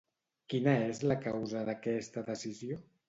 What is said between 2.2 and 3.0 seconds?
decisió?